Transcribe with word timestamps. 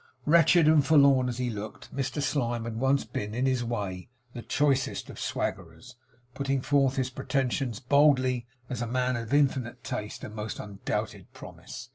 Wretched 0.25 0.67
and 0.67 0.83
forlorn 0.83 1.29
as 1.29 1.37
he 1.37 1.51
looked, 1.51 1.95
Mr 1.95 2.23
Slyme 2.23 2.63
had 2.63 2.77
once 2.77 3.05
been 3.05 3.35
in 3.35 3.45
his 3.45 3.63
way, 3.63 4.09
the 4.33 4.41
choicest 4.41 5.11
of 5.11 5.19
swaggerers; 5.19 5.95
putting 6.33 6.59
forth 6.59 6.95
his 6.95 7.11
pretensions 7.11 7.79
boldly, 7.79 8.47
as 8.67 8.81
a 8.81 8.87
man 8.87 9.15
of 9.15 9.31
infinite 9.31 9.83
taste 9.83 10.23
and 10.23 10.33
most 10.33 10.57
undoubted 10.59 11.31
promise. 11.33 11.89